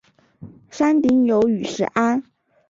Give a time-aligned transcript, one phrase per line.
[0.71, 2.23] 山顶有雨石庵。